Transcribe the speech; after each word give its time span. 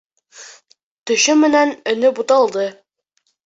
Төшө 1.11 1.37
менән 1.43 1.77
өнө 1.95 2.13
буталды. 2.21 2.69